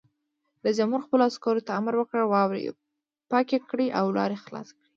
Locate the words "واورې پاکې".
2.27-3.55